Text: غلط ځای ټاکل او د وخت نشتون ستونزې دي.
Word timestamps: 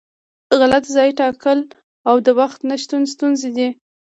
غلط 0.59 0.83
ځای 0.95 1.09
ټاکل 1.19 1.59
او 2.09 2.15
د 2.25 2.27
وخت 2.39 2.59
نشتون 2.69 3.01
ستونزې 3.13 3.49
دي. 3.57 3.67